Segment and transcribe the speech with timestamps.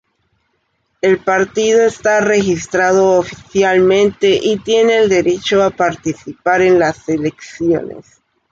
[1.01, 8.07] El partido está registrado oficialmente y tiene el derecho a participar en las elecciones.